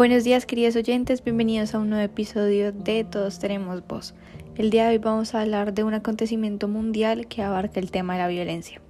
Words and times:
Buenos 0.00 0.24
días 0.24 0.46
queridos 0.46 0.76
oyentes, 0.76 1.22
bienvenidos 1.22 1.74
a 1.74 1.78
un 1.78 1.90
nuevo 1.90 2.02
episodio 2.02 2.72
de 2.72 3.04
Todos 3.04 3.38
tenemos 3.38 3.86
voz. 3.86 4.14
El 4.56 4.70
día 4.70 4.84
de 4.84 4.92
hoy 4.92 4.96
vamos 4.96 5.34
a 5.34 5.42
hablar 5.42 5.74
de 5.74 5.84
un 5.84 5.92
acontecimiento 5.92 6.68
mundial 6.68 7.26
que 7.26 7.42
abarca 7.42 7.78
el 7.78 7.90
tema 7.90 8.14
de 8.14 8.20
la 8.20 8.28
violencia. 8.28 8.80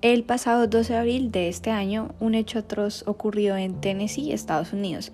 El 0.00 0.24
pasado 0.24 0.68
12 0.68 0.94
de 0.94 0.98
abril 0.98 1.30
de 1.32 1.50
este 1.50 1.70
año, 1.70 2.14
un 2.18 2.34
hecho 2.34 2.60
atroz 2.60 3.06
ocurrió 3.06 3.58
en 3.58 3.78
Tennessee, 3.82 4.32
Estados 4.32 4.72
Unidos. 4.72 5.12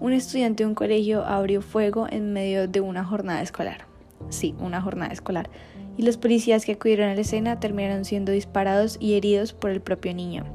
Un 0.00 0.14
estudiante 0.14 0.62
de 0.62 0.68
un 0.68 0.74
colegio 0.74 1.26
abrió 1.26 1.60
fuego 1.60 2.06
en 2.08 2.32
medio 2.32 2.66
de 2.68 2.80
una 2.80 3.04
jornada 3.04 3.42
escolar. 3.42 3.84
Sí, 4.30 4.54
una 4.60 4.80
jornada 4.80 5.12
escolar. 5.12 5.50
Y 5.98 6.04
los 6.04 6.16
policías 6.16 6.64
que 6.64 6.72
acudieron 6.72 7.10
a 7.10 7.14
la 7.14 7.20
escena 7.20 7.60
terminaron 7.60 8.06
siendo 8.06 8.32
disparados 8.32 8.96
y 8.98 9.12
heridos 9.12 9.52
por 9.52 9.68
el 9.68 9.82
propio 9.82 10.14
niño. 10.14 10.46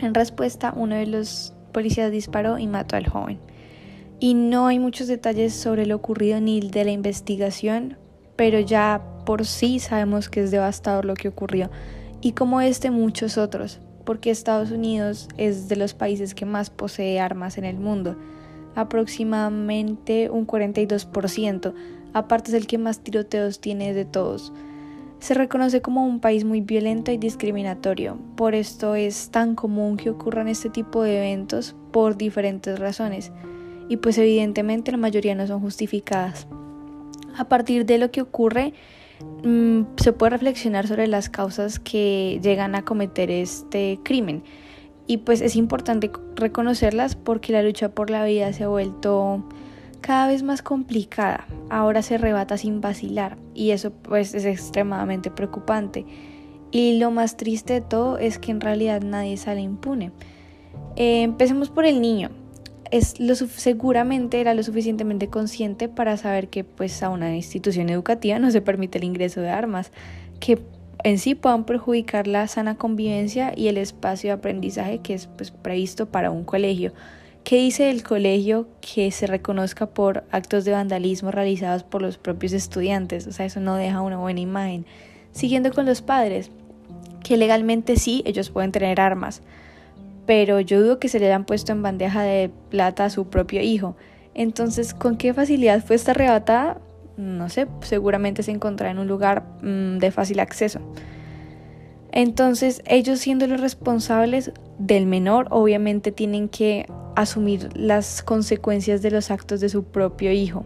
En 0.00 0.12
respuesta, 0.12 0.74
uno 0.76 0.96
de 0.96 1.06
los 1.06 1.54
policías 1.72 2.12
disparó 2.12 2.58
y 2.58 2.66
mató 2.66 2.96
al 2.96 3.08
joven. 3.08 3.38
Y 4.20 4.34
no 4.34 4.68
hay 4.68 4.78
muchos 4.78 5.08
detalles 5.08 5.52
sobre 5.52 5.86
lo 5.86 5.96
ocurrido 5.96 6.40
ni 6.40 6.60
de 6.60 6.84
la 6.84 6.92
investigación, 6.92 7.96
pero 8.36 8.60
ya 8.60 9.02
por 9.26 9.44
sí 9.46 9.78
sabemos 9.80 10.28
que 10.28 10.42
es 10.42 10.50
devastador 10.50 11.04
lo 11.04 11.14
que 11.14 11.28
ocurrió. 11.28 11.70
Y 12.20 12.32
como 12.32 12.60
este, 12.60 12.90
muchos 12.90 13.36
otros, 13.36 13.80
porque 14.04 14.30
Estados 14.30 14.70
Unidos 14.70 15.28
es 15.36 15.68
de 15.68 15.76
los 15.76 15.94
países 15.94 16.34
que 16.34 16.46
más 16.46 16.70
posee 16.70 17.20
armas 17.20 17.58
en 17.58 17.64
el 17.64 17.78
mundo, 17.78 18.16
aproximadamente 18.74 20.30
un 20.30 20.46
42%, 20.46 21.74
aparte 22.12 22.50
es 22.50 22.54
el 22.54 22.66
que 22.66 22.78
más 22.78 23.00
tiroteos 23.00 23.60
tiene 23.60 23.92
de 23.92 24.04
todos. 24.04 24.52
Se 25.22 25.34
reconoce 25.34 25.80
como 25.80 26.04
un 26.04 26.18
país 26.18 26.44
muy 26.44 26.62
violento 26.62 27.12
y 27.12 27.16
discriminatorio, 27.16 28.18
por 28.34 28.56
esto 28.56 28.96
es 28.96 29.30
tan 29.30 29.54
común 29.54 29.96
que 29.96 30.10
ocurran 30.10 30.48
este 30.48 30.68
tipo 30.68 31.04
de 31.04 31.18
eventos 31.18 31.76
por 31.92 32.16
diferentes 32.16 32.76
razones, 32.80 33.30
y 33.88 33.98
pues 33.98 34.18
evidentemente 34.18 34.90
la 34.90 34.98
mayoría 34.98 35.36
no 35.36 35.46
son 35.46 35.60
justificadas. 35.60 36.48
A 37.36 37.44
partir 37.44 37.86
de 37.86 37.98
lo 37.98 38.10
que 38.10 38.20
ocurre, 38.20 38.74
mm, 39.44 39.82
se 39.94 40.12
puede 40.12 40.30
reflexionar 40.30 40.88
sobre 40.88 41.06
las 41.06 41.28
causas 41.28 41.78
que 41.78 42.40
llegan 42.42 42.74
a 42.74 42.84
cometer 42.84 43.30
este 43.30 44.00
crimen. 44.02 44.42
Y 45.06 45.18
pues 45.18 45.40
es 45.40 45.54
importante 45.54 46.10
reconocerlas 46.34 47.14
porque 47.14 47.52
la 47.52 47.62
lucha 47.62 47.90
por 47.90 48.10
la 48.10 48.24
vida 48.24 48.52
se 48.52 48.64
ha 48.64 48.68
vuelto 48.68 49.44
cada 50.02 50.26
vez 50.26 50.42
más 50.42 50.60
complicada. 50.60 51.46
Ahora 51.70 52.02
se 52.02 52.18
rebata 52.18 52.58
sin 52.58 52.82
vacilar 52.82 53.38
y 53.54 53.70
eso 53.70 53.90
pues 53.90 54.34
es 54.34 54.44
extremadamente 54.44 55.30
preocupante. 55.30 56.04
Y 56.70 56.98
lo 56.98 57.10
más 57.10 57.38
triste 57.38 57.74
de 57.74 57.80
todo 57.80 58.18
es 58.18 58.38
que 58.38 58.50
en 58.50 58.60
realidad 58.60 59.00
nadie 59.02 59.38
sale 59.38 59.62
impune. 59.62 60.12
Eh, 60.96 61.22
empecemos 61.22 61.70
por 61.70 61.86
el 61.86 62.00
niño. 62.02 62.30
Es 62.90 63.18
lo, 63.18 63.34
seguramente 63.34 64.40
era 64.40 64.52
lo 64.52 64.62
suficientemente 64.62 65.28
consciente 65.28 65.88
para 65.88 66.18
saber 66.18 66.48
que 66.48 66.64
pues 66.64 67.02
a 67.02 67.08
una 67.08 67.34
institución 67.34 67.88
educativa 67.88 68.38
no 68.38 68.50
se 68.50 68.60
permite 68.60 68.98
el 68.98 69.04
ingreso 69.04 69.40
de 69.40 69.48
armas 69.48 69.92
que 70.40 70.58
en 71.04 71.18
sí 71.18 71.34
puedan 71.34 71.64
perjudicar 71.64 72.26
la 72.26 72.46
sana 72.48 72.76
convivencia 72.76 73.52
y 73.56 73.68
el 73.68 73.78
espacio 73.78 74.28
de 74.28 74.34
aprendizaje 74.34 74.98
que 74.98 75.14
es 75.14 75.26
pues, 75.26 75.50
previsto 75.50 76.06
para 76.06 76.30
un 76.30 76.44
colegio. 76.44 76.92
¿Qué 77.44 77.56
dice 77.56 77.90
el 77.90 78.04
colegio 78.04 78.68
que 78.80 79.10
se 79.10 79.26
reconozca 79.26 79.86
por 79.86 80.22
actos 80.30 80.64
de 80.64 80.70
vandalismo 80.70 81.32
realizados 81.32 81.82
por 81.82 82.00
los 82.00 82.16
propios 82.16 82.52
estudiantes? 82.52 83.26
O 83.26 83.32
sea, 83.32 83.46
eso 83.46 83.58
no 83.58 83.74
deja 83.74 84.00
una 84.00 84.18
buena 84.18 84.38
imagen. 84.38 84.86
Siguiendo 85.32 85.72
con 85.72 85.84
los 85.84 86.02
padres, 86.02 86.52
que 87.24 87.36
legalmente 87.36 87.96
sí, 87.96 88.22
ellos 88.26 88.50
pueden 88.50 88.70
tener 88.70 89.00
armas, 89.00 89.42
pero 90.24 90.60
yo 90.60 90.80
dudo 90.80 91.00
que 91.00 91.08
se 91.08 91.18
le 91.18 91.26
hayan 91.26 91.44
puesto 91.44 91.72
en 91.72 91.82
bandeja 91.82 92.22
de 92.22 92.50
plata 92.70 93.06
a 93.06 93.10
su 93.10 93.26
propio 93.26 93.60
hijo. 93.60 93.96
Entonces, 94.34 94.94
¿con 94.94 95.16
qué 95.16 95.34
facilidad 95.34 95.84
fue 95.84 95.96
esta 95.96 96.12
arrebatada? 96.12 96.80
No 97.16 97.48
sé, 97.48 97.66
seguramente 97.80 98.44
se 98.44 98.52
encontrará 98.52 98.92
en 98.92 99.00
un 99.00 99.08
lugar 99.08 99.42
mm, 99.62 99.98
de 99.98 100.10
fácil 100.12 100.38
acceso. 100.38 100.80
Entonces, 102.12 102.82
ellos 102.86 103.20
siendo 103.20 103.46
los 103.46 103.60
responsables 103.60 104.52
del 104.78 105.06
menor, 105.06 105.48
obviamente 105.50 106.12
tienen 106.12 106.48
que 106.48 106.86
asumir 107.16 107.70
las 107.74 108.22
consecuencias 108.22 109.02
de 109.02 109.10
los 109.10 109.30
actos 109.30 109.60
de 109.60 109.70
su 109.70 109.84
propio 109.84 110.30
hijo. 110.30 110.64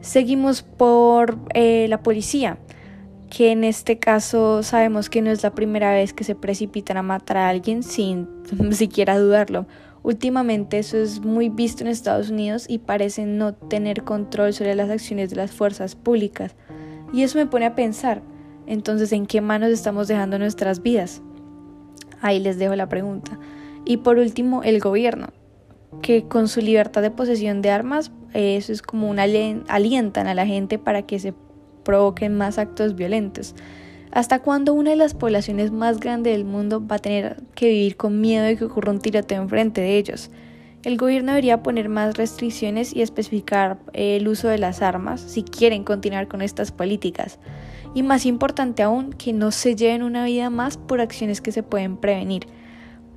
Seguimos 0.00 0.62
por 0.62 1.38
eh, 1.54 1.86
la 1.88 2.02
policía, 2.02 2.58
que 3.30 3.50
en 3.50 3.64
este 3.64 3.98
caso 3.98 4.62
sabemos 4.62 5.10
que 5.10 5.22
no 5.22 5.30
es 5.30 5.42
la 5.42 5.54
primera 5.54 5.92
vez 5.92 6.12
que 6.12 6.24
se 6.24 6.36
precipitan 6.36 6.96
a 6.96 7.02
matar 7.02 7.36
a 7.36 7.48
alguien 7.48 7.82
sin 7.82 8.28
siquiera 8.70 9.18
dudarlo. 9.18 9.66
Últimamente 10.04 10.78
eso 10.78 10.96
es 10.96 11.20
muy 11.20 11.48
visto 11.48 11.82
en 11.82 11.88
Estados 11.88 12.30
Unidos 12.30 12.66
y 12.68 12.78
parece 12.78 13.26
no 13.26 13.54
tener 13.54 14.04
control 14.04 14.54
sobre 14.54 14.76
las 14.76 14.88
acciones 14.88 15.30
de 15.30 15.36
las 15.36 15.50
fuerzas 15.50 15.96
públicas. 15.96 16.54
Y 17.12 17.22
eso 17.22 17.38
me 17.38 17.46
pone 17.46 17.66
a 17.66 17.74
pensar, 17.74 18.22
entonces, 18.68 19.12
¿en 19.12 19.24
qué 19.24 19.40
manos 19.40 19.70
estamos 19.70 20.08
dejando 20.08 20.38
nuestras 20.38 20.82
vidas? 20.82 21.22
Ahí 22.20 22.38
les 22.38 22.58
dejo 22.58 22.76
la 22.76 22.88
pregunta. 22.88 23.38
Y 23.86 23.96
por 23.96 24.18
último, 24.18 24.62
el 24.62 24.78
gobierno, 24.78 25.28
que 26.02 26.28
con 26.28 26.48
su 26.48 26.60
libertad 26.60 27.00
de 27.00 27.10
posesión 27.10 27.62
de 27.62 27.70
armas, 27.70 28.12
eso 28.34 28.70
es 28.70 28.82
como 28.82 29.08
una 29.08 29.22
alientan 29.22 30.26
a 30.26 30.34
la 30.34 30.46
gente 30.46 30.78
para 30.78 31.02
que 31.02 31.18
se 31.18 31.32
provoquen 31.82 32.36
más 32.36 32.58
actos 32.58 32.94
violentos. 32.94 33.54
¿Hasta 34.12 34.40
cuándo 34.40 34.74
una 34.74 34.90
de 34.90 34.96
las 34.96 35.14
poblaciones 35.14 35.70
más 35.70 35.98
grandes 35.98 36.34
del 36.34 36.44
mundo 36.44 36.86
va 36.86 36.96
a 36.96 36.98
tener 36.98 37.42
que 37.54 37.68
vivir 37.68 37.96
con 37.96 38.20
miedo 38.20 38.44
de 38.44 38.56
que 38.58 38.66
ocurra 38.66 38.92
un 38.92 39.00
tiroteo 39.00 39.40
enfrente 39.40 39.80
de 39.80 39.96
ellos? 39.96 40.30
El 40.82 40.98
gobierno 40.98 41.32
debería 41.32 41.62
poner 41.62 41.88
más 41.88 42.18
restricciones 42.18 42.94
y 42.94 43.00
especificar 43.00 43.78
el 43.94 44.28
uso 44.28 44.48
de 44.48 44.58
las 44.58 44.82
armas 44.82 45.22
si 45.22 45.42
quieren 45.42 45.84
continuar 45.84 46.28
con 46.28 46.42
estas 46.42 46.70
políticas. 46.70 47.38
Y 47.94 48.02
más 48.02 48.26
importante 48.26 48.82
aún, 48.82 49.12
que 49.12 49.32
no 49.32 49.50
se 49.50 49.74
lleven 49.74 50.02
una 50.02 50.24
vida 50.24 50.50
más 50.50 50.76
por 50.76 51.00
acciones 51.00 51.40
que 51.40 51.52
se 51.52 51.62
pueden 51.62 51.96
prevenir 51.96 52.46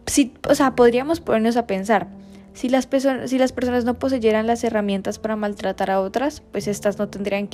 si, 0.05 0.33
o 0.47 0.55
sea, 0.55 0.75
podríamos 0.75 1.19
ponernos 1.19 1.57
a 1.57 1.67
pensar, 1.67 2.07
si 2.53 2.67
las, 2.67 2.85
personas 2.85 3.85
no 3.85 3.93
poseyeran 3.97 4.45
las 4.45 4.63
herramientas 4.63 5.19
para 5.19 5.37
maltratar 5.37 5.89
a 5.89 6.01
otras, 6.01 6.41
pues 6.51 6.67
estas 6.67 6.99
no 6.99 7.07
tendrían, 7.07 7.49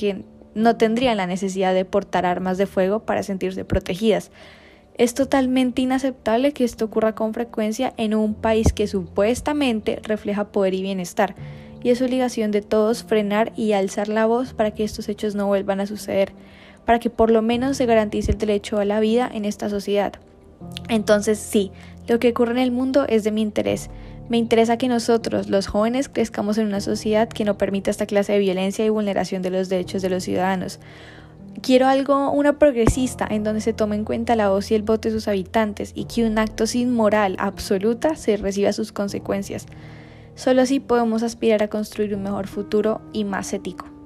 no 0.54 0.76
tendrían 0.76 1.16
la 1.18 1.26
necesidad 1.26 1.72
de 1.72 1.84
portar 1.84 2.26
armas 2.26 2.58
de 2.58 2.66
fuego 2.66 3.00
para 3.00 3.22
sentirse 3.22 3.64
protegidas. 3.64 4.32
Es 4.94 5.14
totalmente 5.14 5.82
inaceptable 5.82 6.52
que 6.52 6.64
esto 6.64 6.86
ocurra 6.86 7.14
con 7.14 7.32
frecuencia 7.32 7.94
en 7.96 8.14
un 8.14 8.34
país 8.34 8.72
que 8.72 8.88
supuestamente 8.88 10.00
refleja 10.02 10.50
poder 10.50 10.74
y 10.74 10.82
bienestar, 10.82 11.36
y 11.80 11.90
es 11.90 12.02
obligación 12.02 12.50
de 12.50 12.62
todos 12.62 13.04
frenar 13.04 13.52
y 13.54 13.72
alzar 13.72 14.08
la 14.08 14.26
voz 14.26 14.52
para 14.52 14.72
que 14.72 14.82
estos 14.82 15.08
hechos 15.08 15.36
no 15.36 15.46
vuelvan 15.46 15.78
a 15.78 15.86
suceder, 15.86 16.32
para 16.88 17.00
que 17.00 17.10
por 17.10 17.30
lo 17.30 17.42
menos 17.42 17.76
se 17.76 17.84
garantice 17.84 18.32
el 18.32 18.38
derecho 18.38 18.78
a 18.78 18.86
la 18.86 18.98
vida 18.98 19.30
en 19.30 19.44
esta 19.44 19.68
sociedad. 19.68 20.14
Entonces 20.88 21.38
sí, 21.38 21.70
lo 22.06 22.18
que 22.18 22.30
ocurre 22.30 22.52
en 22.52 22.58
el 22.58 22.70
mundo 22.70 23.04
es 23.06 23.24
de 23.24 23.30
mi 23.30 23.42
interés. 23.42 23.90
Me 24.30 24.38
interesa 24.38 24.78
que 24.78 24.88
nosotros, 24.88 25.50
los 25.50 25.66
jóvenes, 25.66 26.08
crezcamos 26.08 26.56
en 26.56 26.66
una 26.66 26.80
sociedad 26.80 27.28
que 27.28 27.44
no 27.44 27.58
permita 27.58 27.90
esta 27.90 28.06
clase 28.06 28.32
de 28.32 28.38
violencia 28.38 28.86
y 28.86 28.88
vulneración 28.88 29.42
de 29.42 29.50
los 29.50 29.68
derechos 29.68 30.00
de 30.00 30.08
los 30.08 30.24
ciudadanos. 30.24 30.80
Quiero 31.60 31.88
algo, 31.88 32.30
una 32.30 32.58
progresista, 32.58 33.28
en 33.30 33.44
donde 33.44 33.60
se 33.60 33.74
tome 33.74 33.94
en 33.94 34.06
cuenta 34.06 34.34
la 34.34 34.48
voz 34.48 34.70
y 34.70 34.74
el 34.74 34.82
voto 34.82 35.10
de 35.10 35.14
sus 35.14 35.28
habitantes 35.28 35.92
y 35.94 36.06
que 36.06 36.24
un 36.24 36.38
acto 36.38 36.66
sin 36.66 36.94
moral 36.94 37.36
absoluta 37.38 38.16
se 38.16 38.38
reciba 38.38 38.72
sus 38.72 38.92
consecuencias. 38.92 39.66
Solo 40.36 40.62
así 40.62 40.80
podemos 40.80 41.22
aspirar 41.22 41.62
a 41.62 41.68
construir 41.68 42.14
un 42.14 42.22
mejor 42.22 42.46
futuro 42.46 43.02
y 43.12 43.24
más 43.24 43.52
ético. 43.52 43.97